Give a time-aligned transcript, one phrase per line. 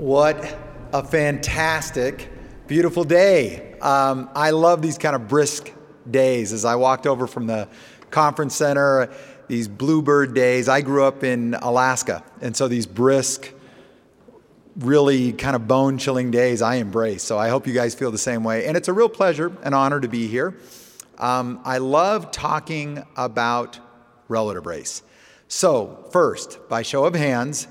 [0.00, 0.56] What
[0.94, 2.30] a fantastic,
[2.66, 3.74] beautiful day.
[3.80, 5.70] Um, I love these kind of brisk
[6.10, 6.54] days.
[6.54, 7.68] As I walked over from the
[8.10, 9.12] conference center,
[9.46, 13.52] these bluebird days, I grew up in Alaska, and so these brisk,
[14.78, 17.22] really kind of bone chilling days I embrace.
[17.22, 18.64] So I hope you guys feel the same way.
[18.64, 20.56] And it's a real pleasure and honor to be here.
[21.18, 23.78] Um, I love talking about
[24.28, 25.02] relative race.
[25.48, 27.68] So, first, by show of hands,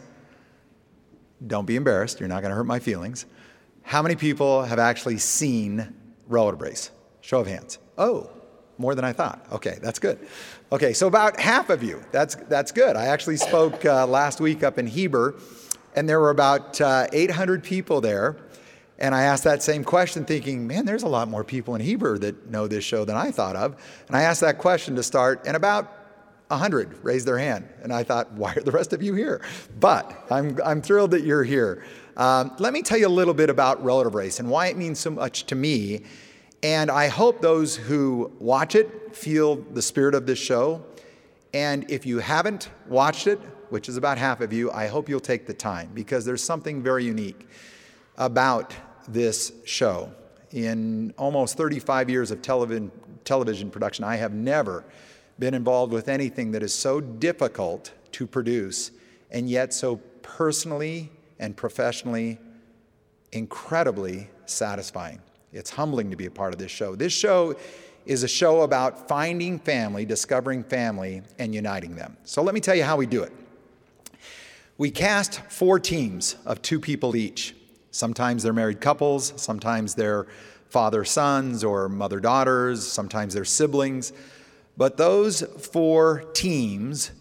[1.45, 3.25] don't be embarrassed, you're not going to hurt my feelings.
[3.84, 5.93] How many people have actually seen
[6.27, 6.91] relative race?
[7.21, 7.80] Show of hands.
[7.97, 8.30] Oh,
[8.77, 9.45] more than I thought.
[9.52, 10.20] Okay, that's good.
[10.71, 12.03] Okay, so about half of you.
[12.11, 12.95] That's that's good.
[12.95, 15.35] I actually spoke uh, last week up in Heber,
[15.95, 18.38] and there were about uh, 800 people there.
[18.99, 22.17] And I asked that same question, thinking, man, there's a lot more people in Heber
[22.19, 23.81] that know this show than I thought of.
[24.08, 25.98] And I asked that question to start, and about
[26.49, 27.70] 100 raised their hand.
[27.81, 29.41] And I thought, why are the rest of you here?
[29.80, 31.84] But I'm, I'm thrilled that you're here.
[32.17, 35.00] Um, let me tell you a little bit about relative race and why it means
[35.00, 36.03] so much to me.
[36.61, 40.83] And I hope those who watch it feel the spirit of this show.
[41.53, 43.39] And if you haven't watched it,
[43.70, 46.81] which is about half of you, I hope you'll take the time because there's something
[46.81, 47.47] very unique
[48.17, 48.73] about
[49.08, 50.11] this show.
[50.52, 52.92] In almost 35 years of television,
[53.23, 54.83] television production, I have never
[55.40, 58.92] been involved with anything that is so difficult to produce
[59.32, 61.09] and yet so personally
[61.40, 62.38] and professionally
[63.32, 65.22] incredibly satisfying.
[65.54, 66.95] It's humbling to be a part of this show.
[66.95, 67.56] This show
[68.06, 72.17] is a show about finding family, discovering family, and uniting them.
[72.23, 73.32] So let me tell you how we do it.
[74.78, 77.56] We cast four teams of two people each.
[77.92, 80.28] Sometimes they're married couples, sometimes they're
[80.70, 84.14] father sons or mother daughters, sometimes they're siblings.
[84.80, 87.11] But those four teams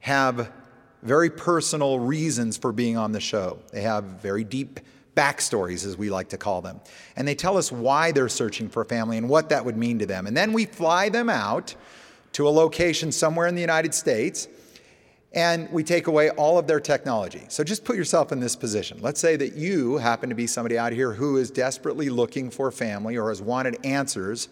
[0.00, 0.52] have
[1.02, 3.58] very personal reasons for being on the show.
[3.72, 4.80] They have very deep
[5.16, 6.78] backstories, as we like to call them.
[7.16, 10.04] And they tell us why they're searching for family and what that would mean to
[10.04, 10.26] them.
[10.26, 11.74] And then we fly them out
[12.32, 14.46] to a location somewhere in the United States
[15.32, 17.46] and we take away all of their technology.
[17.48, 18.98] So just put yourself in this position.
[19.00, 22.70] Let's say that you happen to be somebody out here who is desperately looking for
[22.70, 24.50] family or has wanted answers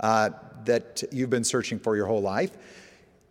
[0.00, 0.30] uh,
[0.66, 2.50] that you've been searching for your whole life.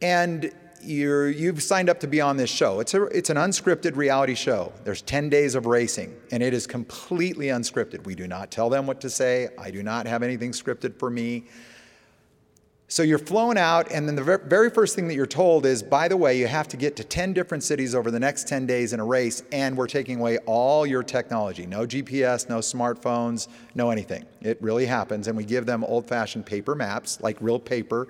[0.01, 0.51] And
[0.81, 2.79] you have signed up to be on this show.
[2.79, 4.73] It's, a, it's an unscripted reality show.
[4.83, 8.05] There's 10 days of racing, and it is completely unscripted.
[8.05, 9.49] We do not tell them what to say.
[9.57, 11.45] I do not have anything scripted for me.
[12.93, 16.07] So you're flown out, and then the very first thing that you're told is, by
[16.07, 18.93] the way, you have to get to 10 different cities over the next 10 days
[18.93, 23.89] in a race, and we're taking away all your technology no GPS, no smartphones, no
[23.89, 24.27] anything.
[24.43, 28.09] It really happens, and we give them old fashioned paper maps, like real paper.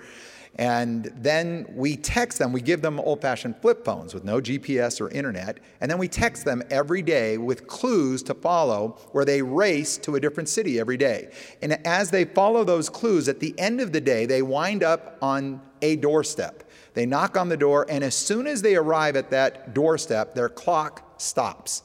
[0.55, 5.01] And then we text them, we give them old fashioned flip phones with no GPS
[5.01, 5.59] or internet.
[5.81, 10.15] And then we text them every day with clues to follow where they race to
[10.15, 11.31] a different city every day.
[11.63, 15.17] And as they follow those clues, at the end of the day, they wind up
[15.23, 16.69] on a doorstep.
[16.93, 20.49] They knock on the door, and as soon as they arrive at that doorstep, their
[20.49, 21.81] clock stops.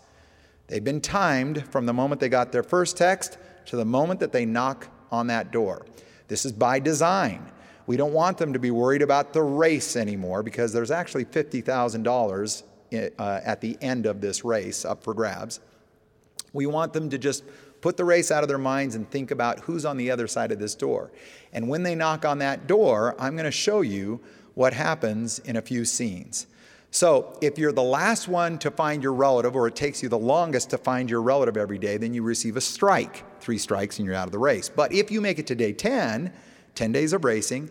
[0.67, 4.33] They've been timed from the moment they got their first text to the moment that
[4.33, 5.87] they knock on that door.
[6.29, 7.51] This is by design.
[7.89, 12.63] We don't want them to be worried about the race anymore because there's actually $50,000
[13.19, 15.61] uh, at the end of this race up for grabs.
[16.53, 17.45] We want them to just
[17.81, 20.53] put the race out of their minds and think about who's on the other side
[20.53, 21.11] of this door.
[21.55, 24.21] And when they knock on that door, I'm going to show you
[24.53, 26.47] what happens in a few scenes.
[26.91, 30.19] So, if you're the last one to find your relative, or it takes you the
[30.19, 33.25] longest to find your relative every day, then you receive a strike.
[33.41, 34.69] Three strikes and you're out of the race.
[34.69, 36.33] But if you make it to day 10,
[36.79, 37.69] 10 days of racing,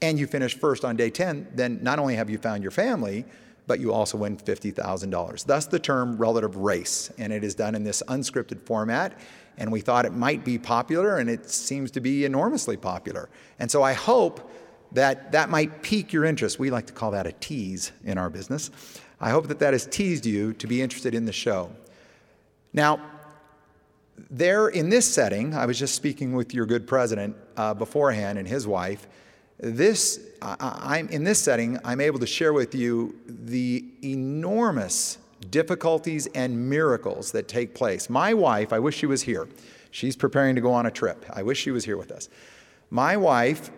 [0.00, 3.24] and you finish first on day 10, then not only have you found your family,
[3.66, 5.44] but you also win $50,000.
[5.44, 9.18] Thus the term relative race, and it is done in this unscripted format.
[9.58, 13.28] And we thought it might be popular, and it seems to be enormously popular.
[13.58, 14.48] And so I hope
[14.92, 16.58] that that might pique your interest.
[16.58, 18.70] We like to call that a tease in our business.
[19.20, 21.70] I hope that that has teased you to be interested in the show.
[22.72, 23.00] Now,
[24.30, 28.46] there in this setting, I was just speaking with your good president uh, beforehand and
[28.46, 29.06] his wife.
[29.58, 35.18] This, I, am in this setting, I'm able to share with you the enormous
[35.50, 38.08] difficulties and miracles that take place.
[38.08, 39.48] My wife, I wish she was here.
[39.90, 41.24] She's preparing to go on a trip.
[41.32, 42.28] I wish she was here with us.
[42.90, 43.70] My wife,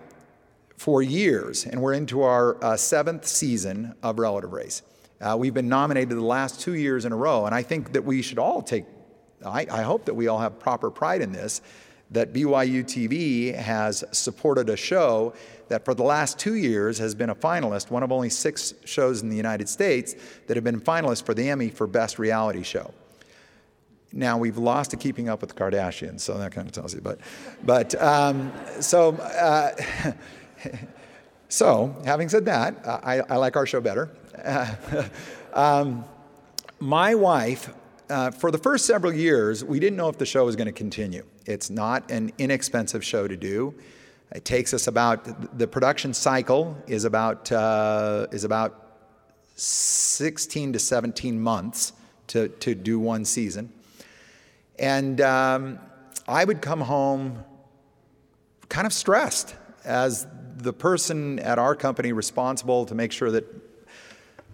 [0.77, 4.83] for years, and we're into our uh, seventh season of Relative Race.
[5.21, 8.05] Uh, we've been nominated the last two years in a row, and I think that
[8.05, 8.85] we should all take
[9.45, 11.63] I, I hope that we all have proper pride in this,
[12.13, 15.33] that BYU TV has supported a show
[15.69, 19.23] that for the last two years has been a finalist, one of only six shows
[19.23, 20.15] in the United States
[20.47, 22.93] that have been finalists for the Emmy for Best Reality Show.
[24.13, 27.01] now we've lost to keeping up with the Kardashians, so that kind of tells you.
[27.01, 27.19] But,
[27.65, 29.71] but um, so, uh,
[31.49, 34.11] so having said that, I, I like our show better.
[35.55, 36.05] um,
[36.79, 37.73] my wife,
[38.13, 40.73] uh, for the first several years, we didn't know if the show was going to
[40.73, 41.25] continue.
[41.47, 43.75] It's not an inexpensive show to do.
[44.35, 48.99] It takes us about the production cycle is about uh, is about
[49.57, 51.95] 16 to 17 months
[52.29, 53.73] to to do one season.
[54.79, 55.79] And um,
[56.29, 57.45] I would come home
[58.69, 59.55] kind of stressed
[59.85, 60.27] as
[60.57, 63.45] the person at our company responsible to make sure that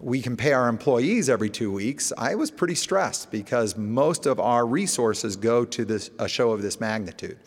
[0.00, 2.12] we can pay our employees every two weeks.
[2.16, 6.62] I was pretty stressed because most of our resources go to this, a show of
[6.62, 7.38] this magnitude.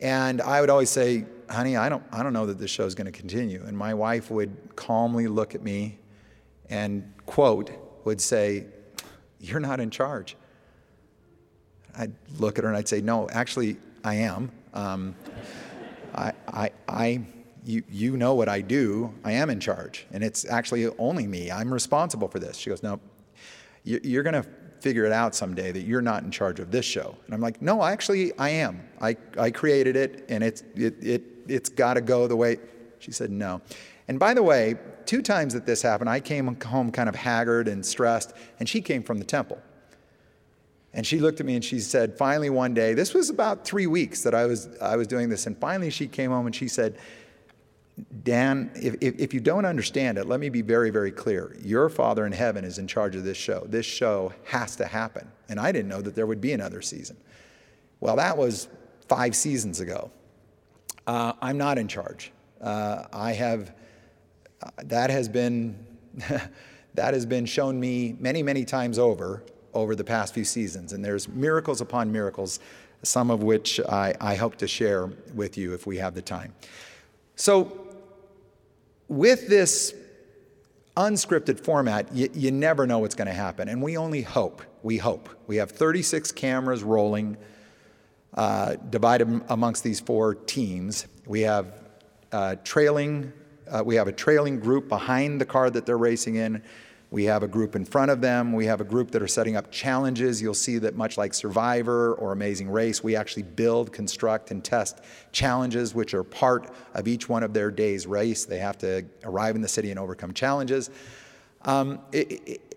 [0.00, 2.94] And I would always say, honey, I don't, I don't know that this show is
[2.94, 3.62] going to continue.
[3.66, 5.98] And my wife would calmly look at me
[6.68, 7.70] and, quote,
[8.04, 8.66] would say,
[9.40, 10.36] You're not in charge.
[11.98, 14.50] I'd look at her and I'd say, no, actually, I am.
[14.74, 15.14] Um,
[16.14, 17.26] I, I, I,
[17.66, 19.12] you, you know what I do.
[19.24, 20.06] I am in charge.
[20.12, 21.50] And it's actually only me.
[21.50, 22.56] I'm responsible for this.
[22.56, 23.00] She goes, no,
[23.84, 24.48] you're going to
[24.80, 27.16] figure it out someday that you're not in charge of this show.
[27.26, 28.86] And I'm like, no, actually, I am.
[29.00, 32.58] I, I created it, and it's, it, it, it's got to go the way.
[33.00, 33.60] She said, no.
[34.06, 37.66] And by the way, two times that this happened, I came home kind of haggard
[37.66, 39.60] and stressed, and she came from the temple.
[40.92, 43.86] And she looked at me and she said, finally one day, this was about three
[43.86, 46.68] weeks that I was, I was doing this, and finally she came home and she
[46.68, 46.96] said,
[48.24, 51.56] Dan, if, if, if, you don't understand it, let me be very, very clear.
[51.62, 53.64] Your Father in heaven is in charge of this show.
[53.66, 55.26] This show has to happen.
[55.48, 57.16] And I didn't know that there would be another season.
[58.00, 58.68] Well, that was
[59.08, 60.10] five seasons ago.
[61.06, 62.32] Uh, I'm not in charge.
[62.60, 63.74] Uh, I have,
[64.62, 65.78] uh, that has been,
[66.94, 69.42] that has been shown me many, many times over
[69.76, 70.92] over the past few seasons.
[70.92, 72.60] And there's miracles upon miracles,
[73.02, 76.54] some of which I, I hope to share with you if we have the time.
[77.36, 77.85] So,
[79.08, 79.94] with this
[80.96, 83.68] unscripted format, you, you never know what's going to happen.
[83.68, 84.62] And we only hope.
[84.82, 85.28] We hope.
[85.46, 87.36] We have 36 cameras rolling,
[88.34, 91.06] uh, divided amongst these four teams.
[91.26, 91.82] We have
[92.32, 93.32] uh, trailing.
[93.70, 96.62] Uh, we have a trailing group behind the car that they're racing in.
[97.10, 98.52] We have a group in front of them.
[98.52, 100.42] We have a group that are setting up challenges.
[100.42, 105.00] You'll see that, much like Survivor or Amazing Race, we actually build, construct, and test
[105.30, 108.44] challenges which are part of each one of their day's race.
[108.44, 110.90] They have to arrive in the city and overcome challenges.
[111.62, 112.76] Um, it, it,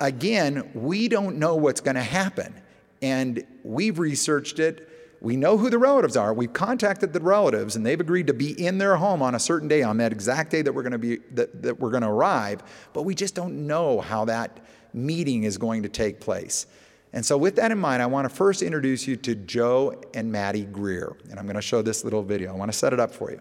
[0.00, 2.54] again, we don't know what's going to happen.
[3.02, 4.88] And we've researched it.
[5.24, 6.34] We know who the relatives are.
[6.34, 9.68] We've contacted the relatives and they've agreed to be in their home on a certain
[9.68, 12.10] day, on that exact day that we're going to be that, that we're going to
[12.10, 12.62] arrive,
[12.92, 14.60] but we just don't know how that
[14.92, 16.66] meeting is going to take place.
[17.14, 20.30] And so, with that in mind, I want to first introduce you to Joe and
[20.30, 21.16] Maddie Greer.
[21.30, 22.52] And I'm going to show this little video.
[22.52, 23.40] I want to set it up for you.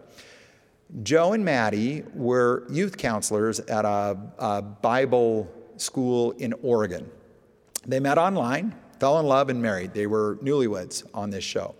[1.01, 7.11] Joe and Maddie were youth counselors at a, a Bible school in Oregon.
[7.85, 8.73] They met online,
[9.03, 9.93] fell in love and married.
[9.93, 11.75] They were newlyweds on this show.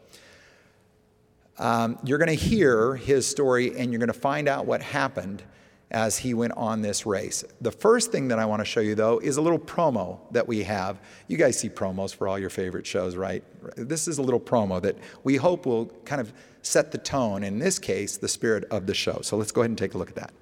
[1.58, 5.42] Um, you're going to hear his story and you're going to find out what happened
[5.90, 7.46] as he went on this race.
[7.62, 10.46] The first thing that I want to show you, though, is a little promo that
[10.46, 11.00] we have.
[11.30, 13.42] You guys see promos for all your favorite shows, right?
[13.78, 17.58] This is a little promo that we hope will kind of set the tone, in
[17.58, 19.20] this case, the spirit of the show.
[19.22, 20.34] So let's go ahead and take a look at that.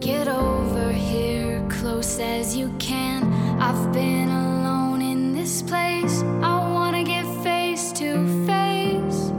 [0.00, 3.30] Get over here, close as you can.
[3.60, 4.51] I've been
[5.60, 6.22] place.
[6.40, 9.30] I wanna get face to face.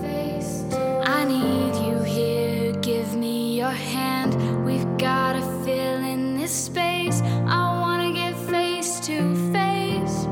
[0.00, 0.62] Face
[1.04, 2.72] I need you here.
[2.74, 4.64] Give me your hand.
[4.64, 7.22] We've gotta fill in this space.
[7.22, 10.26] I wanna get face to face.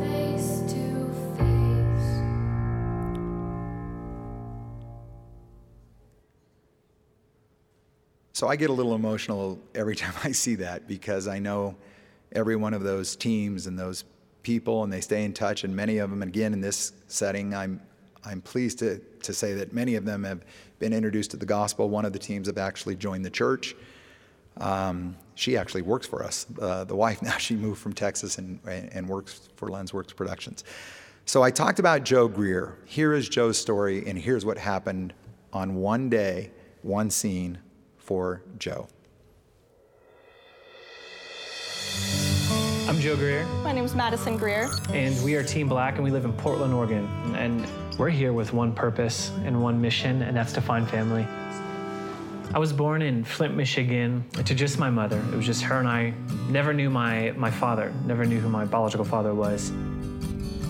[0.00, 0.84] Face to
[1.36, 2.08] face.
[8.32, 11.76] So I get a little emotional every time I see that because I know
[12.34, 14.04] every one of those teams and those
[14.42, 15.64] people, and they stay in touch.
[15.64, 17.80] And many of them, again, in this setting, I'm
[18.26, 20.44] I'm pleased to, to say that many of them have
[20.78, 21.88] been introduced to the gospel.
[21.88, 23.74] One of the teams have actually joined the church.
[24.58, 26.46] Um, she actually works for us.
[26.60, 30.64] Uh, the wife now, she moved from Texas and, and works for LensWorks Productions.
[31.26, 32.78] So I talked about Joe Greer.
[32.84, 35.14] Here is Joe's story, and here's what happened
[35.52, 36.50] on one day,
[36.82, 37.58] one scene
[37.96, 38.88] for Joe.
[43.04, 43.44] Joe Greer.
[43.62, 44.70] My name is Madison Greer.
[44.88, 47.06] And we are Team Black, and we live in Portland, Oregon.
[47.36, 47.68] And
[47.98, 51.26] we're here with one purpose and one mission, and that's to find family.
[52.54, 55.22] I was born in Flint, Michigan, to just my mother.
[55.30, 56.14] It was just her and I
[56.48, 59.68] never knew my, my father, never knew who my biological father was.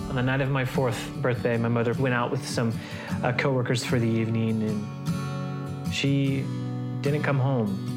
[0.09, 2.77] On the night of my fourth birthday, my mother went out with some
[3.23, 6.43] uh, coworkers for the evening, and she
[6.99, 7.94] didn't come home.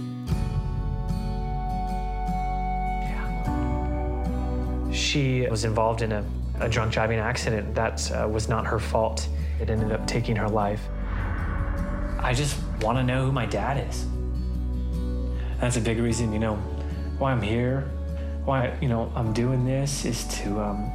[4.98, 6.24] She was involved in a,
[6.58, 9.28] a drunk driving accident that uh, was not her fault.
[9.60, 10.82] It ended up taking her life.
[12.18, 14.06] I just want to know who my dad is.
[15.60, 16.56] That's a big reason, you know,
[17.18, 17.88] why I'm here,
[18.44, 20.90] why, you know, I'm doing this is to um,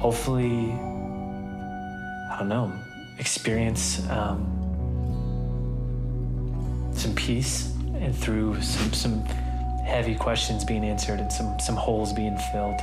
[0.00, 2.72] hopefully, I don't know,
[3.18, 4.44] experience um,
[6.94, 9.24] some peace and through some, some
[9.88, 12.78] heavy questions being answered and some, some holes being filled.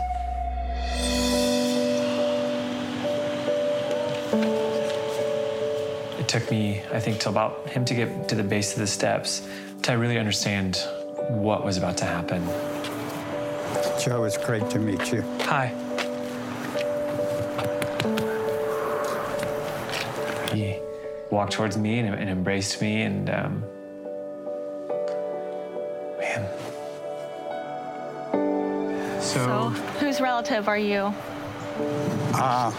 [6.19, 8.88] It took me, I think, till about him to get to the base of the
[8.88, 9.47] steps
[9.83, 10.77] to really understand
[11.29, 12.43] what was about to happen.
[14.03, 15.21] Joe, it's great to meet you.
[15.41, 15.67] Hi.
[20.51, 20.79] He
[21.29, 23.63] walked towards me and, and embraced me, and um,
[30.15, 31.13] whose relative are you?
[32.34, 32.74] Ah.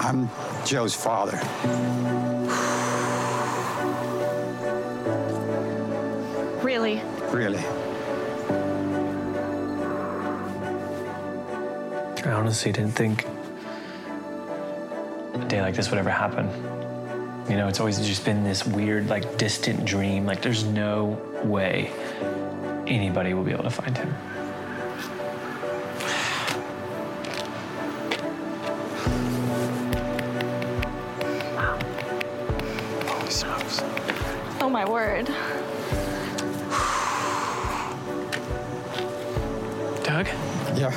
[0.00, 0.28] I'm
[0.64, 1.38] Joe's father.
[6.64, 7.00] Really?
[7.30, 7.64] Really.
[12.24, 13.26] I honestly didn't think
[15.34, 16.48] a day like this would ever happen.
[17.48, 20.24] You know, it's always just been this weird, like, distant dream.
[20.24, 21.92] Like, there's no way
[22.86, 24.14] anybody will be able to find him.
[33.06, 33.82] Holy smokes.
[34.60, 35.26] Oh my word.
[40.04, 40.26] Doug?
[40.76, 40.92] Yeah.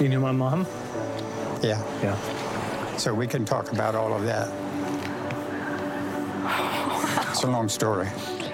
[0.00, 0.66] You knew my mom?
[1.62, 1.80] Yeah.
[2.02, 2.16] Yeah.
[2.96, 4.50] So we can talk about all of that.
[7.32, 8.08] It's a long story.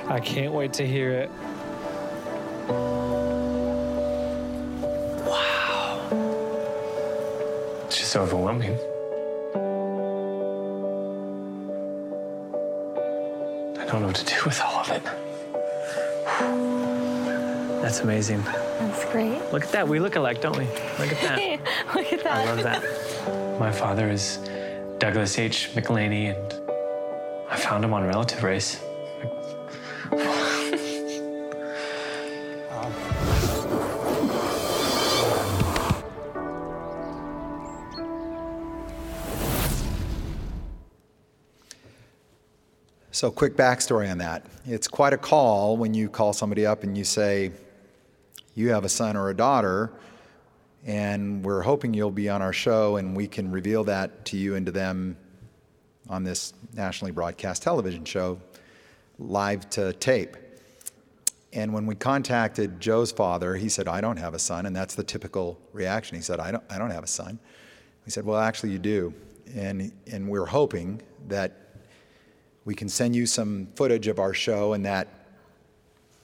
[0.06, 1.30] I can't wait to hear it.
[5.26, 6.08] Wow.
[7.86, 8.78] It's just overwhelming.
[13.80, 15.02] I don't know what to do with all of it.
[17.82, 18.42] That's amazing.
[18.44, 19.40] That's great.
[19.52, 19.88] Look at that.
[19.88, 20.66] We look alike, don't we?
[20.66, 21.40] Look at that.
[21.96, 22.46] Look at that.
[22.46, 23.58] I love that.
[23.58, 24.38] My father is
[24.98, 25.70] Douglas H.
[25.74, 26.57] McLaney, and I
[27.68, 28.80] found him on Relative Race.
[43.10, 44.46] So, quick backstory on that.
[44.64, 47.50] It's quite a call when you call somebody up and you say,
[48.54, 49.92] You have a son or a daughter,
[50.86, 54.54] and we're hoping you'll be on our show and we can reveal that to you
[54.54, 55.18] and to them
[56.08, 58.40] on this nationally broadcast television show,
[59.18, 60.36] live to tape.
[61.52, 64.66] And when we contacted Joe's father, he said, I don't have a son.
[64.66, 66.16] And that's the typical reaction.
[66.16, 67.38] He said, I don't, I don't have a son.
[68.04, 69.14] We said, Well, actually, you do.
[69.54, 71.68] And, and we're hoping that
[72.64, 75.08] we can send you some footage of our show and that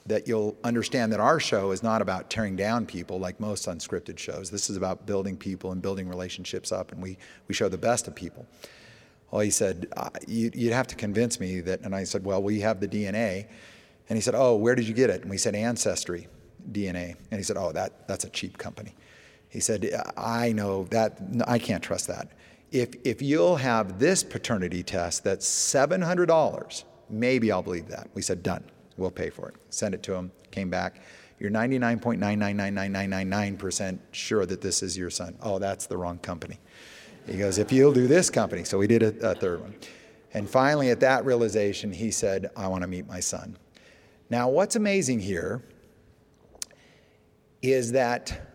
[0.07, 4.19] that you'll understand that our show is not about tearing down people like most unscripted
[4.19, 4.51] shows.
[4.51, 7.17] This is about building people and building relationships up, and we,
[7.49, 8.47] we show the best of people.
[9.35, 11.81] Well, he said, uh, you, You'd have to convince me that.
[11.81, 13.49] And I said, Well, we have the DNA.
[14.09, 15.23] And he said, Oh, where did you get it?
[15.23, 16.29] And we said, Ancestry
[16.71, 17.17] DNA.
[17.33, 18.95] And he said, Oh, that, that's a cheap company.
[19.49, 22.29] He said, I know that, I can't trust that.
[22.71, 28.09] If, if you'll have this paternity test that's $700, maybe I'll believe that.
[28.15, 28.63] We said, Done.
[28.97, 29.57] We'll pay for it.
[29.71, 30.31] Send it to him.
[30.53, 31.03] Came back.
[31.41, 35.37] You're 99.9999999% sure that this is your son.
[35.43, 36.61] Oh, that's the wrong company.
[37.27, 38.65] He goes, If you'll do this company.
[38.65, 39.75] So we did a, a third one.
[40.33, 43.57] And finally, at that realization, he said, I want to meet my son.
[44.31, 45.63] Now, what's amazing here
[47.63, 48.51] is that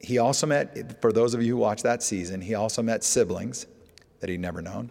[0.00, 3.66] he also met, for those of you who watched that season, he also met siblings
[4.20, 4.90] that he'd never known.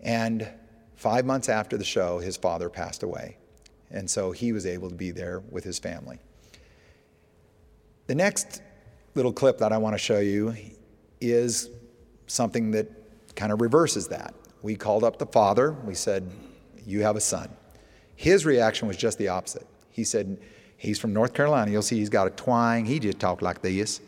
[0.00, 0.48] And
[0.94, 3.38] five months after the show, his father passed away.
[3.90, 6.18] And so he was able to be there with his family.
[8.06, 8.62] The next
[9.14, 10.54] little clip that I want to show you
[11.20, 11.70] is
[12.32, 12.88] something that
[13.36, 14.34] kind of reverses that.
[14.62, 15.72] We called up the father.
[15.72, 16.30] We said,
[16.86, 17.48] You have a son.
[18.16, 19.66] His reaction was just the opposite.
[19.90, 20.38] He said,
[20.76, 21.70] He's from North Carolina.
[21.70, 22.84] You'll see he's got a twang.
[22.86, 24.00] He just talked like this.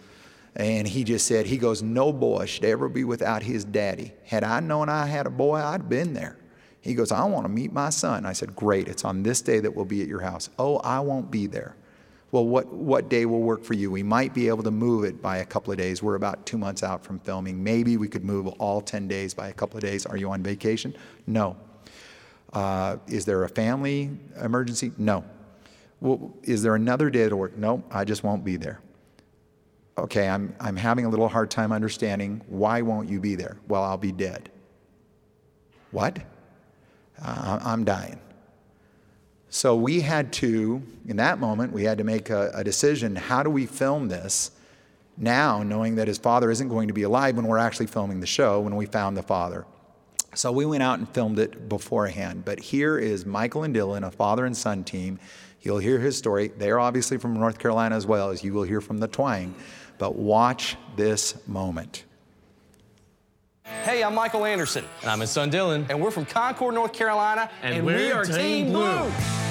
[0.56, 4.12] And he just said, He goes, No boy should ever be without his daddy.
[4.24, 6.36] Had I known I had a boy, I'd been there.
[6.80, 8.26] He goes, I want to meet my son.
[8.26, 10.50] I said, Great, it's on this day that we'll be at your house.
[10.58, 11.76] Oh, I won't be there.
[12.34, 13.92] Well, what, what day will work for you?
[13.92, 16.02] We might be able to move it by a couple of days.
[16.02, 17.62] We're about two months out from filming.
[17.62, 20.04] Maybe we could move all 10 days by a couple of days.
[20.04, 20.96] Are you on vacation?
[21.28, 21.56] No.
[22.52, 24.10] Uh, is there a family
[24.42, 24.90] emergency?
[24.98, 25.24] No.
[26.00, 27.56] Well, is there another day that'll work?
[27.56, 28.80] No, I just won't be there.
[29.96, 32.42] Okay, I'm, I'm having a little hard time understanding.
[32.48, 33.58] Why won't you be there?
[33.68, 34.50] Well, I'll be dead.
[35.92, 36.18] What?
[37.24, 38.18] Uh, I'm dying.
[39.54, 43.14] So we had to, in that moment, we had to make a, a, decision.
[43.14, 44.50] How do we film this
[45.16, 48.26] now, knowing that his father isn't going to be alive when we're actually filming the
[48.26, 49.64] show, when we found the father?
[50.34, 52.44] So we went out and filmed it beforehand.
[52.44, 55.20] But here is Michael and Dylan, a father and son team.
[55.62, 56.48] You'll hear his story.
[56.48, 59.54] They're obviously from North Carolina as well, as you will hear from the twang.
[59.98, 62.02] But watch this moment.
[63.84, 64.84] Hey, I'm Michael Anderson.
[65.02, 65.88] And I'm his son Dylan.
[65.88, 67.48] And we're from Concord, North Carolina.
[67.62, 68.98] And, and we are Team Blue.
[68.98, 69.43] Blue.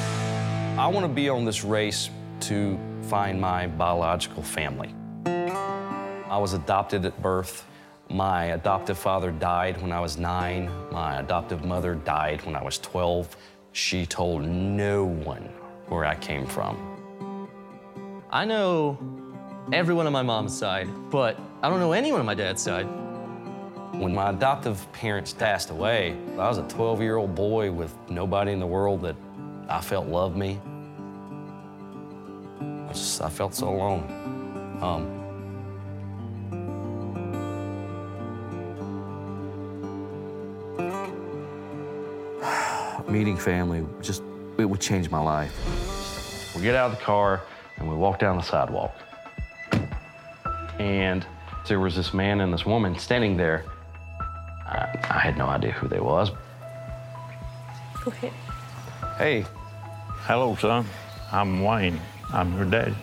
[0.76, 2.10] I want to be on this race
[2.42, 4.96] to find my biological family.
[5.24, 7.68] I was adopted at birth.
[8.10, 10.72] My adoptive father died when I was nine.
[10.92, 13.38] My adoptive mother died when I was 12.
[13.72, 15.44] She told no one
[15.90, 17.48] where I came from.
[18.32, 18.98] I know
[19.72, 22.88] everyone on my mom's side, but I don't know anyone on my dad's side.
[23.94, 28.54] When my adoptive parents passed away, I was a 12 year old boy with nobody
[28.54, 29.16] in the world that
[29.70, 30.60] I felt loved me.
[32.62, 34.04] I just, I felt so alone.
[34.82, 35.24] Um,
[43.12, 44.24] meeting family just
[44.58, 46.54] it would change my life.
[46.56, 47.42] We get out of the car
[47.78, 48.96] and we walk down the sidewalk.
[50.80, 51.26] And
[51.68, 53.66] there was this man and this woman standing there.
[54.66, 56.32] I, I had no idea who they was.
[58.04, 58.34] Go ahead.
[59.18, 59.46] Hey.
[60.26, 60.88] Hello, son.
[61.32, 62.02] I'm Wayne.
[62.34, 62.96] I'm your daddy.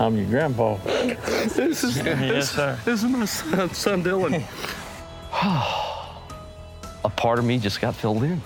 [0.00, 0.76] I'm your grandpa.
[0.76, 2.78] This is yes, this, sir.
[2.86, 5.80] This is my son, son Dylan.
[7.24, 8.42] A part of me just got filled in.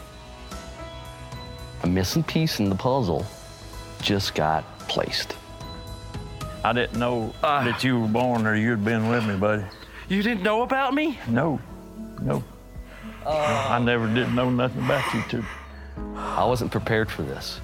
[1.83, 3.27] A missing piece in the puzzle
[4.01, 5.35] just got placed.
[6.63, 9.65] I didn't know uh, that you were born or you'd been with me, buddy.
[10.09, 11.19] You didn't know about me?
[11.27, 11.59] No,
[12.23, 12.45] no.
[13.27, 15.45] Uh, I never did know nothing about you two.
[16.15, 17.61] I wasn't prepared for this.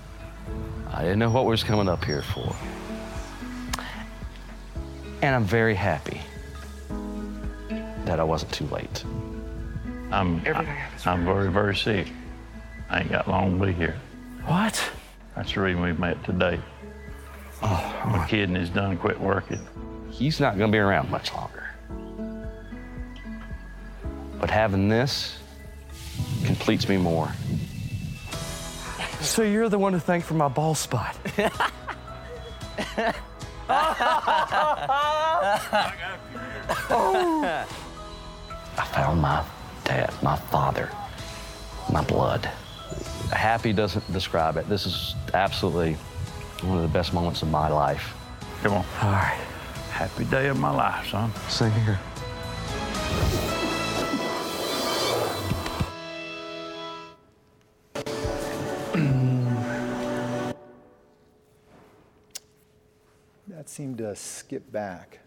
[0.91, 2.57] I didn't know what we was coming up here for.
[5.23, 6.21] And I'm very happy
[8.05, 9.05] that I wasn't too late.
[10.15, 12.07] I'm, I, I'm very, very sick.
[12.89, 13.97] I ain't got long to be here.
[14.45, 14.81] What?
[15.35, 16.61] That's the reason we met today.
[17.63, 19.59] Oh, my kidney's done quit working.
[20.11, 21.69] He's not gonna be around much longer.
[24.39, 25.39] But having this
[26.45, 27.33] completes me more.
[29.21, 31.17] So you're the one to thank for my ball spot.
[38.77, 39.45] I found my
[39.85, 40.91] dad, my father,
[41.93, 42.47] my blood.
[43.33, 44.69] Happy doesn't describe it.
[44.69, 45.95] This is absolutely
[46.63, 48.15] one of the best moments of my life.
[48.63, 48.85] Come on.
[49.03, 49.41] All right.
[49.91, 51.33] Happy day of my life, son.
[51.49, 52.01] Same here.
[63.49, 65.21] that seemed to skip back.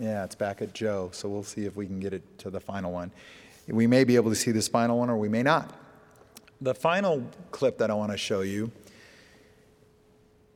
[0.00, 2.60] Yeah, it's back at Joe, so we'll see if we can get it to the
[2.60, 3.10] final one.
[3.66, 5.74] We may be able to see this final one, or we may not.
[6.60, 8.70] The final clip that I want to show you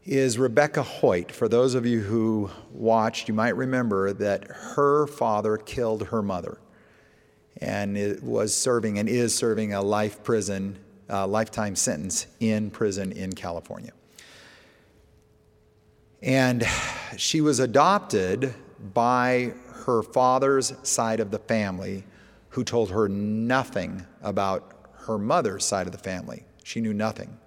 [0.04, 1.32] is Rebecca Hoyt.
[1.32, 6.58] For those of you who watched, you might remember that her father killed her mother
[7.60, 10.78] and it was serving and is serving a life prison,
[11.08, 13.92] lifetime sentence in prison in California.
[16.22, 16.64] And
[17.16, 18.54] she was adopted
[18.94, 22.04] by her father's side of the family,
[22.50, 26.44] who told her nothing about her mother's side of the family.
[26.64, 27.38] She knew nothing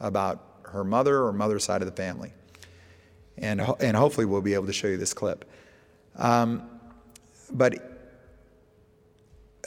[0.00, 2.32] about her mother or mother's side of the family.
[3.38, 5.44] And, and hopefully, we'll be able to show you this clip.
[6.16, 6.68] Um,
[7.52, 7.74] but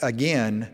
[0.02, 0.68] again,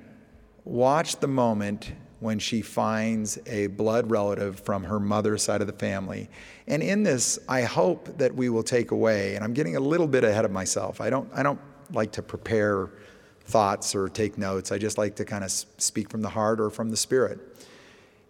[0.65, 1.93] watch the moment
[2.27, 6.29] when she finds a blood relative from her mother's side of the family.
[6.67, 10.09] And in this, I hope that we will take away, and I'm getting a little
[10.09, 11.01] bit ahead of myself.
[11.01, 11.61] I don't, I don't
[11.93, 12.91] like to prepare
[13.45, 14.73] thoughts or take notes.
[14.73, 17.39] I just like to kind of speak from the heart or from the spirit.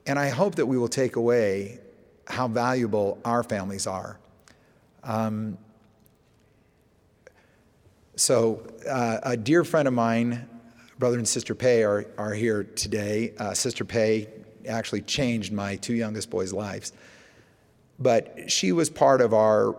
[0.07, 1.81] And I hope that we will take away
[2.27, 4.19] how valuable our families are.
[5.05, 5.57] Um,
[8.15, 10.51] so, uh, a dear friend of mine,
[10.99, 13.35] brother and sister Pay, are, are here today.
[13.39, 14.29] Uh, sister Pay
[14.67, 16.93] actually changed my two youngest boys' lives.
[17.99, 19.77] But she was part of our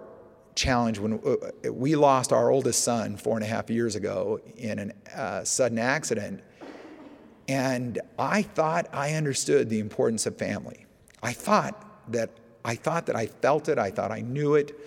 [0.56, 4.92] challenge when uh, we lost our oldest son four and a half years ago in
[5.16, 6.42] a uh, sudden accident.
[7.48, 10.86] And I thought I understood the importance of family.
[11.24, 12.32] I thought that
[12.66, 13.78] I thought that I felt it.
[13.78, 14.78] I thought I knew it.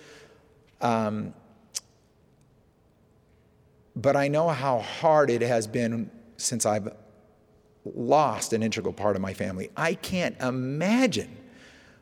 [0.81, 1.33] Um,
[3.95, 6.93] but I know how hard it has been since I've
[7.85, 9.69] lost an integral part of my family.
[9.75, 11.37] I can't imagine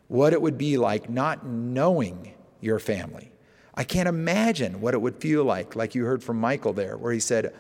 [0.08, 3.32] what it would be like not knowing your family.
[3.76, 7.14] I can't imagine what it would feel like, like you heard from Michael there, where
[7.14, 7.54] he said,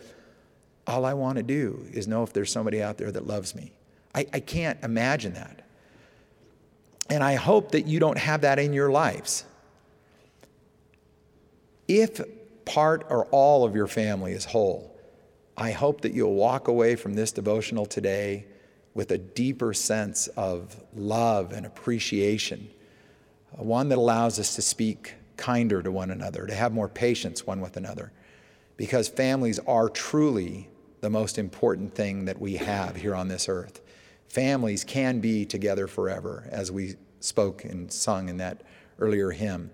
[0.85, 3.71] All I want to do is know if there's somebody out there that loves me.
[4.13, 5.65] I, I can't imagine that.
[7.09, 9.45] And I hope that you don't have that in your lives.
[11.87, 12.21] If
[12.65, 14.98] part or all of your family is whole,
[15.59, 18.45] I hope that you'll walk away from this devotional today
[18.93, 22.69] with a deeper sense of love and appreciation,
[23.51, 27.59] one that allows us to speak kinder to one another, to have more patience one
[27.59, 28.13] with another,
[28.77, 30.69] because families are truly
[31.01, 33.81] the most important thing that we have here on this earth.
[34.29, 38.61] Families can be together forever, as we spoke and sung in that
[38.97, 39.71] earlier hymn.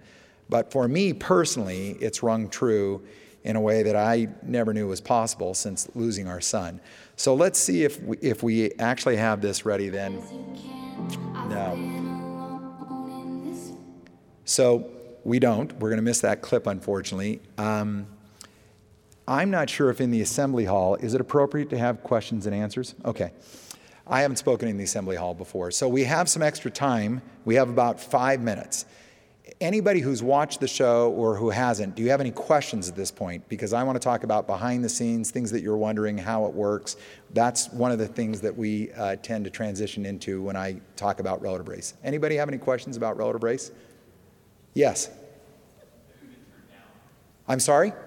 [0.50, 3.06] But for me personally, it's rung true
[3.46, 6.82] in a way that I never knew was possible since losing our son.
[7.16, 10.16] So let's see if we, if we actually have this ready then.
[11.48, 11.94] No.
[14.46, 14.90] So
[15.24, 15.72] we don't.
[15.74, 17.40] We're going to miss that clip, unfortunately.
[17.60, 18.08] Um,
[19.28, 22.56] I'm not sure if in the assembly hall, is it appropriate to have questions and
[22.56, 22.96] answers?
[23.06, 23.32] Okay.
[24.08, 25.70] I haven't spoken in the assembly hall before.
[25.70, 27.22] So we have some extra time.
[27.44, 28.86] We have about five minutes
[29.62, 33.12] anybody who's watched the show or who hasn't, do you have any questions at this
[33.12, 33.48] point?
[33.48, 36.54] Because I want to talk about behind the scenes, things that you're wondering how it
[36.54, 36.98] works.
[37.34, 41.20] That's one of the things that we uh, tend to transition into when I talk
[41.20, 41.94] about relative race.
[42.04, 43.72] Anybody have any questions about relative race?
[44.74, 45.10] Yes.
[47.48, 47.90] I'm sorry?
[47.90, 47.98] Have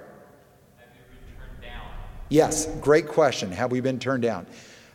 [0.78, 1.86] the movement turned down?
[2.28, 3.52] Yes, great question.
[3.52, 4.46] Have we been turned down?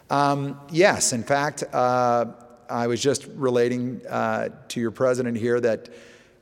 [0.09, 2.25] Um, yes, in fact, uh,
[2.69, 5.89] I was just relating uh, to your president here that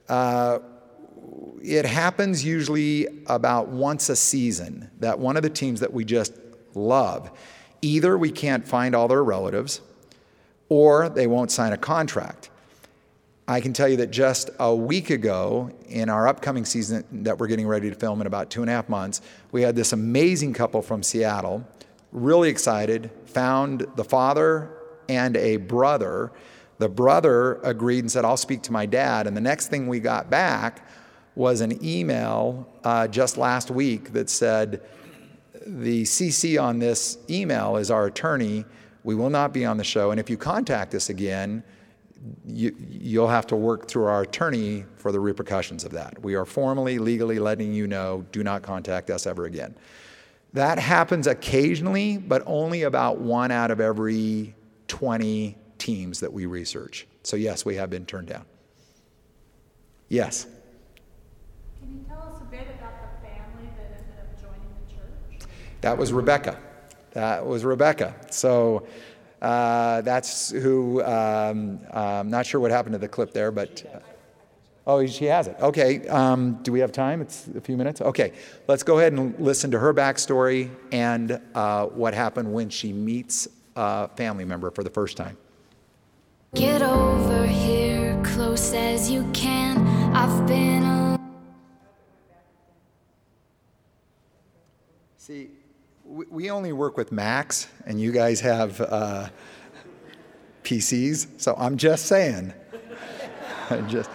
[0.09, 0.59] uh,
[1.61, 6.33] it happens usually about once a season that one of the teams that we just
[6.73, 7.31] love,
[7.81, 9.81] either we can't find all their relatives
[10.69, 12.49] or they won't sign a contract.
[13.47, 17.47] I can tell you that just a week ago, in our upcoming season that we're
[17.47, 20.53] getting ready to film in about two and a half months, we had this amazing
[20.53, 21.67] couple from Seattle,
[22.13, 24.77] really excited, found the father
[25.09, 26.31] and a brother
[26.81, 29.27] the brother agreed and said, I'll speak to my dad.
[29.27, 30.83] And the next thing we got back
[31.35, 34.81] was an email uh, just last week that said,
[35.67, 38.65] The CC on this email is our attorney.
[39.03, 40.09] We will not be on the show.
[40.09, 41.63] And if you contact us again,
[42.47, 42.73] you,
[43.21, 46.19] will have to work through our attorney for the repercussions of that.
[46.23, 49.75] We are formally, legally letting you know do not contact us ever again.
[50.53, 54.55] That happens occasionally, but only about one out of every
[54.87, 57.07] 20 teams that we research.
[57.23, 58.45] So, yes, we have been turned down.
[60.09, 60.45] Yes?
[61.79, 65.49] Can you tell us a bit about the family that ended up joining the church?
[65.81, 66.59] That was Rebecca.
[67.13, 68.15] That was Rebecca.
[68.29, 68.85] So,
[69.41, 73.83] uh, that's who, um, I'm not sure what happened to the clip there, but.
[73.91, 73.99] Uh,
[74.85, 75.55] oh, she has it.
[75.59, 76.07] Okay.
[76.07, 77.21] Um, do we have time?
[77.21, 78.01] It's a few minutes.
[78.01, 78.33] Okay.
[78.67, 83.47] Let's go ahead and listen to her backstory and uh, what happened when she meets
[83.75, 85.37] a family member for the first time.
[86.53, 89.77] Get over here, close as you can.
[90.13, 91.17] I've been.
[95.15, 95.47] See,
[96.03, 99.29] we only work with Macs, and you guys have uh,
[100.63, 102.53] PCs, so I'm just saying.
[103.87, 104.09] just.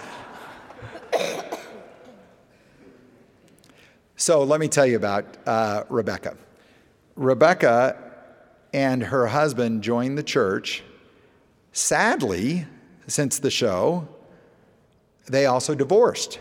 [4.16, 6.36] So let me tell you about uh, Rebecca.
[7.14, 7.96] Rebecca
[8.74, 10.82] and her husband joined the church
[11.76, 12.64] Sadly,
[13.06, 14.08] since the show,
[15.26, 16.40] they also divorced.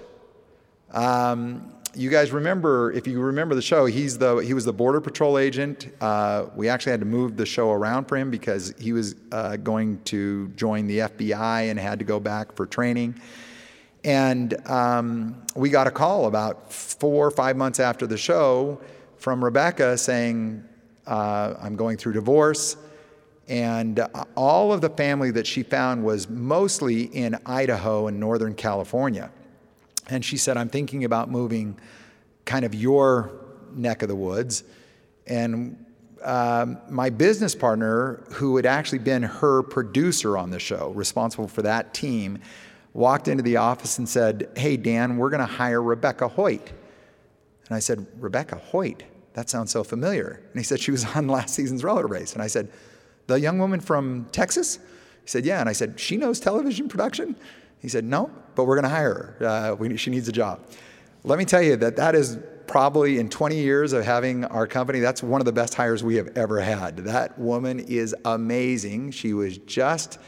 [0.92, 5.02] Um, you guys remember, if you remember the show, he's the, he was the Border
[5.02, 5.90] Patrol agent.
[6.00, 9.58] Uh, we actually had to move the show around for him because he was uh,
[9.58, 13.20] going to join the FBI and had to go back for training.
[14.06, 18.80] And um, we got a call about four or five months after the show
[19.18, 20.64] from Rebecca saying,
[21.06, 22.78] Uh, I'm going through divorce.
[23.48, 28.56] And uh, all of the family that she found was mostly in Idaho and Northern
[28.56, 29.32] California.
[30.08, 31.78] And she said, I'm thinking about moving
[32.46, 33.32] kind of your
[33.74, 34.64] neck of the woods.
[35.28, 35.86] And
[36.24, 41.62] um, my business partner, who had actually been her producer on the show, responsible for
[41.64, 42.40] that team,
[42.94, 46.72] walked into the office and said, Hey, Dan, we're going to hire Rebecca Hoyt.
[47.68, 49.04] And I said, Rebecca Hoyt?
[49.34, 50.42] That sounds so familiar.
[50.52, 52.34] And he said, She was on last season's relative race.
[52.34, 52.72] And I said,
[53.28, 54.78] The young woman from Texas?
[55.24, 55.60] He said, Yeah.
[55.60, 57.36] And I said, She knows television production?
[57.80, 59.48] He said, No, but we're going to hire her.
[59.48, 60.60] Uh, we, she needs a job.
[61.24, 65.00] Let me tell you that that is probably in 20 years of having our company,
[65.00, 66.98] that's one of the best hires we have ever had.
[66.98, 69.12] That woman is amazing.
[69.12, 70.20] She was just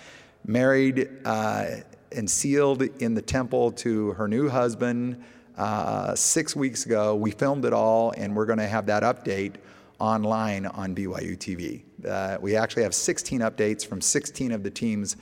[0.46, 1.68] married uh,
[2.12, 5.24] and sealed in the temple to her new husband
[5.58, 7.16] uh, six weeks ago.
[7.16, 9.56] We filmed it all, and we're going to have that update
[10.00, 11.84] online on BYU TV.
[12.06, 15.16] Uh, we actually have 16 updates from 16 of the teams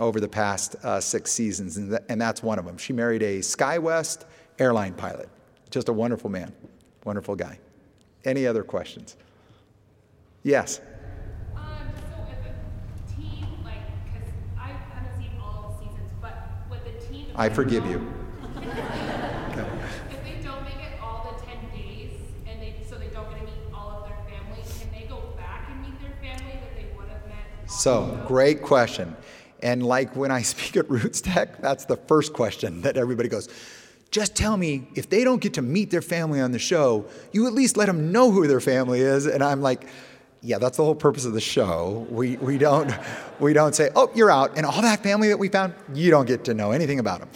[0.00, 2.76] over the past uh, six seasons, and, th- and that's one of them.
[2.76, 4.24] She married a SkyWest
[4.58, 5.28] airline pilot.
[5.70, 6.52] Just a wonderful man,
[7.04, 7.58] wonderful guy.
[8.24, 9.16] Any other questions?
[10.42, 10.80] Yes.
[11.54, 11.62] Um,
[11.96, 13.82] so if a team, like,
[14.12, 17.26] because I haven't seen all seasons, but with the team.
[17.36, 18.12] I forgive you.
[18.56, 22.12] If they don't make it all the ten days,
[22.46, 25.20] and they, so they don't get to meet all of their family, can they go
[25.36, 27.46] back and meet their family that they would have met?
[27.62, 29.16] on So, great question.
[29.60, 33.48] And like when I speak at RootsTech, that's the first question that everybody goes,
[34.10, 37.48] just tell me if they don't get to meet their family on the show, you
[37.48, 39.26] at least let them know who their family is.
[39.26, 39.88] And I'm like,
[40.40, 42.06] yeah, that's the whole purpose of the show.
[42.10, 42.94] We, we, don't,
[43.40, 44.56] we don't say, oh, you're out.
[44.56, 47.30] And all that family that we found, you don't get to know anything about them.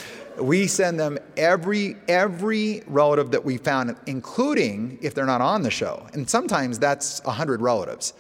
[0.46, 5.70] We send them every, every relative that we found, including if they're not on the
[5.70, 6.07] show.
[6.12, 8.12] And sometimes that's 100 relatives.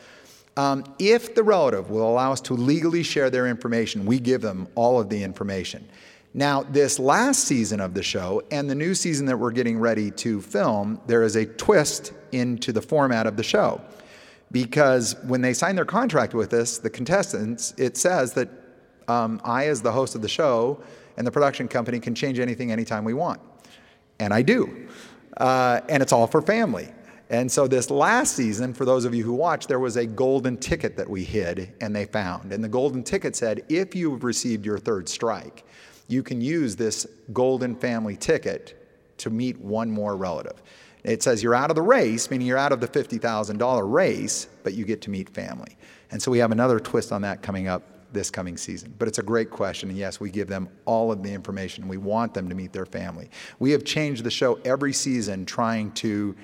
[0.58, 4.66] Um, if the relative will allow us to legally share their information, we give them
[4.74, 5.88] all of the information.
[6.34, 10.10] Now, this last season of the show and the new season that we're getting ready
[10.10, 13.80] to film, there is a twist into the format of the show.
[14.50, 18.48] Because when they sign their contract with us, the contestants, it says that
[19.06, 20.82] um, I, as the host of the show,
[21.16, 23.40] and the production company can change anything anytime we want.
[24.18, 24.88] And I do.
[25.36, 26.88] Uh, and it's all for family.
[27.30, 30.56] And so this last season, for those of you who watched, there was a golden
[30.56, 32.52] ticket that we hid and they found.
[32.52, 35.64] And the golden ticket said, if you've received your third strike,
[36.08, 38.74] you can use this golden family ticket
[39.18, 40.62] to meet one more relative.
[41.04, 44.74] It says you're out of the race, meaning you're out of the $50,000 race, but
[44.74, 45.76] you get to meet family.
[46.10, 48.94] And so we have another twist on that coming up this coming season.
[48.98, 49.90] But it's a great question.
[49.90, 51.88] And yes, we give them all of the information.
[51.88, 53.30] We want them to meet their family.
[53.58, 56.34] We have changed the show every season trying to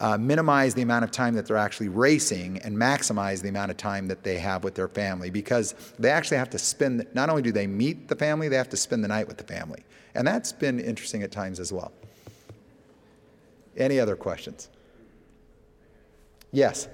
[0.00, 3.76] uh, minimize the amount of time that they're actually racing and maximize the amount of
[3.76, 7.42] time that they have with their family because they actually have to spend, not only
[7.42, 9.84] do they meet the family, they have to spend the night with the family.
[10.14, 11.92] And that's been interesting at times as well.
[13.76, 14.68] Any other questions?
[16.52, 16.88] Yes.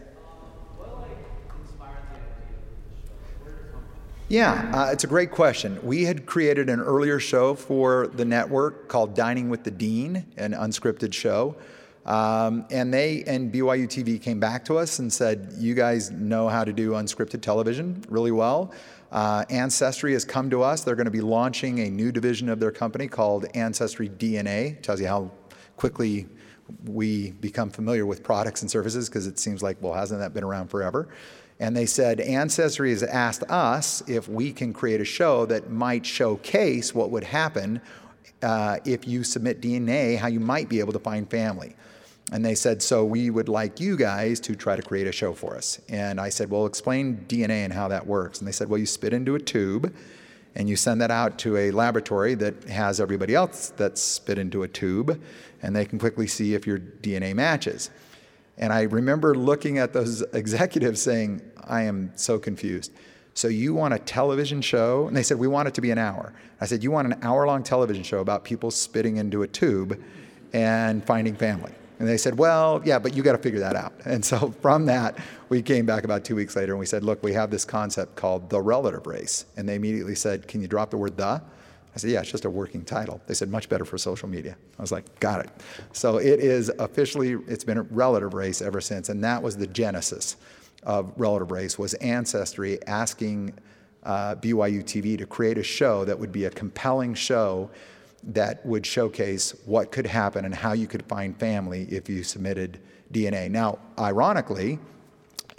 [4.28, 5.78] Yeah, uh, it's a great question.
[5.82, 10.52] We had created an earlier show for the network called Dining with the Dean, an
[10.52, 11.56] unscripted show.
[12.06, 16.48] Um, and they and BYU TV came back to us and said, "You guys know
[16.48, 18.72] how to do unscripted television really well."
[19.10, 20.82] Uh, Ancestry has come to us.
[20.82, 24.80] They're going to be launching a new division of their company called Ancestry DNA.
[24.82, 25.30] Tells you how
[25.76, 26.26] quickly
[26.84, 30.44] we become familiar with products and services because it seems like, well, hasn't that been
[30.44, 31.08] around forever?
[31.60, 36.04] And they said, Ancestry has asked us if we can create a show that might
[36.04, 37.80] showcase what would happen
[38.42, 41.76] uh, if you submit DNA, how you might be able to find family.
[42.32, 45.34] And they said, so we would like you guys to try to create a show
[45.34, 45.80] for us.
[45.88, 48.38] And I said, well, explain DNA and how that works.
[48.38, 49.94] And they said, well, you spit into a tube
[50.54, 54.62] and you send that out to a laboratory that has everybody else that's spit into
[54.62, 55.20] a tube,
[55.62, 57.90] and they can quickly see if your DNA matches.
[58.56, 62.92] And I remember looking at those executives saying, I am so confused.
[63.37, 65.08] So you want a television show?
[65.08, 66.32] And they said, We want it to be an hour.
[66.60, 70.00] I said, You want an hour long television show about people spitting into a tube
[70.52, 71.72] and finding family?
[71.98, 73.92] And they said, Well, yeah, but you got to figure that out.
[74.04, 77.22] And so from that, we came back about two weeks later and we said, Look,
[77.22, 79.46] we have this concept called the relative race.
[79.57, 81.42] And they immediately said, Can you drop the word the?
[81.94, 83.20] I said, Yeah, it's just a working title.
[83.26, 84.57] They said, Much better for social media.
[84.78, 85.50] I was like, Got it.
[85.92, 89.09] So it is officially, it's been a relative race ever since.
[89.09, 90.37] And that was the genesis
[90.83, 93.54] of relative race, was Ancestry asking
[94.02, 97.70] uh, BYU TV to create a show that would be a compelling show
[98.28, 102.80] that would showcase what could happen and how you could find family if you submitted
[103.12, 103.50] DNA.
[103.50, 104.78] Now, ironically,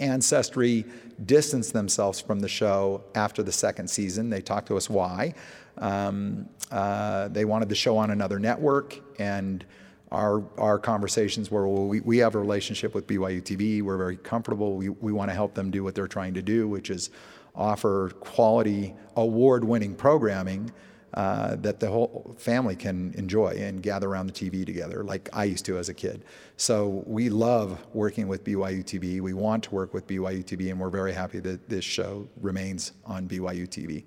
[0.00, 0.84] Ancestry
[1.24, 4.28] distanced themselves from the show after the second season.
[4.30, 5.34] They talked to us why.
[5.78, 9.64] Um, uh, they wanted the show on another network, and
[10.10, 13.82] our, our conversations were well, we, we have a relationship with BYU TV.
[13.82, 14.76] We're very comfortable.
[14.76, 17.10] We, we want to help them do what they're trying to do, which is
[17.54, 20.70] offer quality, award winning programming
[21.16, 25.44] uh, that the whole family can enjoy and gather around the TV together, like I
[25.44, 26.22] used to as a kid.
[26.58, 29.22] So we love working with BYU TV.
[29.22, 32.92] We want to work with BYU TV, and we're very happy that this show remains
[33.06, 34.04] on BYU TV.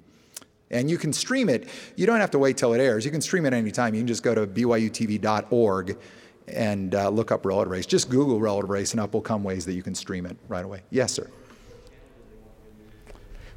[0.70, 1.68] And you can stream it.
[1.96, 3.06] You don't have to wait till it airs.
[3.06, 3.96] You can stream it anytime.
[3.96, 5.98] You can just go to byutv.org
[6.48, 7.88] and uh, look up Relative Race.
[7.88, 10.64] Just Google Relative Race, and up will come ways that you can stream it right
[10.64, 10.84] away.
[10.92, 11.28] Yes, sir.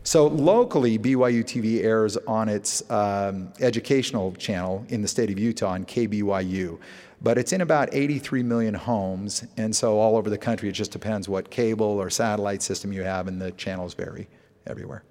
[0.04, 5.70] So locally, BYU TV airs on its um, educational channel in the state of Utah
[5.70, 6.78] on KBYU.
[7.20, 10.90] But it's in about 83 million homes, and so all over the country, it just
[10.90, 14.28] depends what cable or satellite system you have, and the channels vary
[14.66, 15.04] everywhere.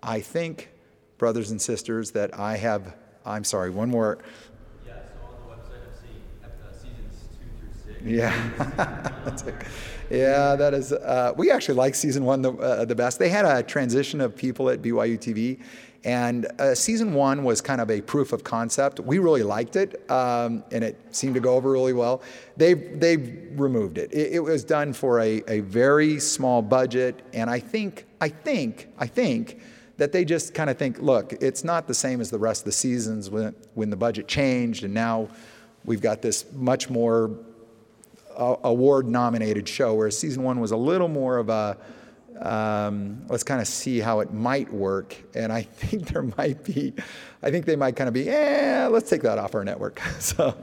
[0.00, 0.70] I think,
[1.18, 2.94] brothers and sisters, that I have,
[3.26, 4.18] I'm sorry, one more.
[4.86, 7.87] Yeah, so on the website I've seen uh, seasons two through six.
[8.04, 8.32] Yeah.
[10.10, 10.92] Yeah, that is.
[10.92, 13.18] Uh, we actually like season one the, uh, the best.
[13.18, 15.60] They had a transition of people at BYU TV,
[16.04, 19.00] and uh, season one was kind of a proof of concept.
[19.00, 22.22] We really liked it, um, and it seemed to go over really well.
[22.56, 24.10] They they removed it.
[24.12, 24.32] it.
[24.32, 29.06] It was done for a, a very small budget, and I think I think I
[29.06, 29.60] think
[29.98, 32.66] that they just kind of think, look, it's not the same as the rest of
[32.66, 35.28] the seasons when when the budget changed, and now
[35.84, 37.36] we've got this much more
[38.38, 41.76] award nominated show, whereas season one was a little more of a
[42.40, 45.16] um, let's kind of see how it might work.
[45.34, 46.94] And I think there might be,
[47.42, 50.00] I think they might kind of be, yeah, let's take that off our network.
[50.18, 50.56] so,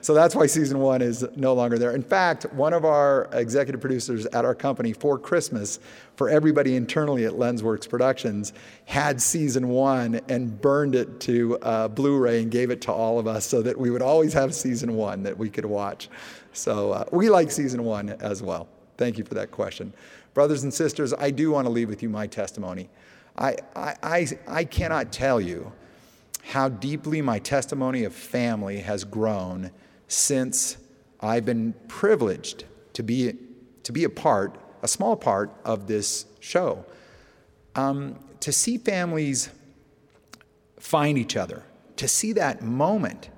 [0.00, 1.94] so that's why season one is no longer there.
[1.94, 5.78] In fact, one of our executive producers at our company for Christmas,
[6.16, 8.52] for everybody internally at Lensworks Productions,
[8.84, 13.18] had season one and burned it to uh, Blu ray and gave it to all
[13.18, 16.08] of us so that we would always have season one that we could watch.
[16.52, 18.68] So uh, we like season one as well.
[18.96, 19.92] Thank you for that question.
[20.34, 22.88] Brothers and sisters, I do want to leave with you my testimony.
[23.36, 25.72] I, I, I, I cannot tell you
[26.42, 29.70] how deeply my testimony of family has grown
[30.08, 30.76] since
[31.20, 33.34] I've been privileged to be,
[33.84, 36.84] to be a part, a small part of this show.
[37.74, 39.48] Um, to see families
[40.78, 41.62] find each other,
[41.96, 43.30] to see that moment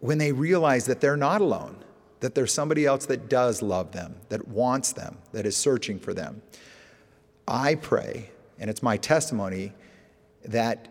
[0.00, 1.84] when they realize that they're not alone,
[2.20, 6.14] that there's somebody else that does love them, that wants them, that is searching for
[6.14, 6.42] them.
[7.46, 9.72] I pray, and it's my testimony,
[10.44, 10.88] that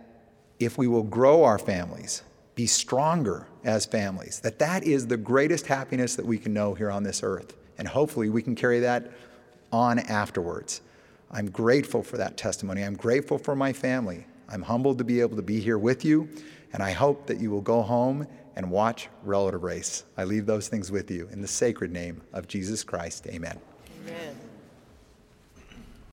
[0.59, 2.23] if we will grow our families,
[2.55, 6.89] be stronger as families, that that is the greatest happiness that we can know here
[6.89, 7.55] on this earth.
[7.77, 9.11] And hopefully we can carry that
[9.71, 10.81] on afterwards.
[11.29, 12.81] I'm grateful for that testimony.
[12.83, 14.25] I'm grateful for my family.
[14.49, 16.29] I'm humbled to be able to be here with you,
[16.73, 18.25] and I hope that you will go home
[18.57, 20.03] and watch Relative Race.
[20.17, 23.27] I leave those things with you in the sacred name of Jesus Christ.
[23.27, 23.59] Amen.
[24.03, 24.35] Amen.